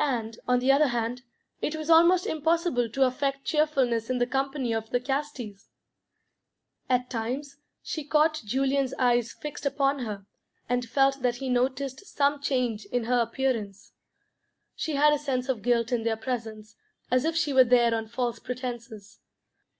And, 0.00 0.40
on 0.48 0.58
the 0.58 0.72
other 0.72 0.88
hand, 0.88 1.22
it 1.62 1.76
was 1.76 1.88
almost 1.88 2.26
impossible 2.26 2.88
to 2.90 3.04
affect 3.06 3.44
cheerfulness 3.44 4.10
in 4.10 4.18
the 4.18 4.26
company 4.26 4.74
of 4.74 4.90
the 4.90 4.98
Castis. 4.98 5.68
At 6.90 7.10
times 7.10 7.56
she 7.80 8.02
caught 8.02 8.42
Julian's 8.44 8.92
eyes 8.94 9.32
fixed 9.32 9.64
upon 9.64 10.00
her, 10.00 10.26
and 10.68 10.84
felt 10.88 11.22
that 11.22 11.36
he 11.36 11.48
noticed 11.48 12.06
some 12.08 12.40
change 12.42 12.86
in 12.86 13.04
her 13.04 13.20
appearance. 13.20 13.92
She 14.74 14.96
had 14.96 15.12
a 15.12 15.16
sense 15.18 15.48
of 15.48 15.62
guilt 15.62 15.92
in 15.92 16.02
their 16.02 16.16
presence, 16.16 16.74
as 17.12 17.24
if 17.24 17.36
she 17.36 17.52
were 17.52 17.62
there 17.62 17.94
on 17.94 18.08
false 18.08 18.40
pretences. 18.40 19.20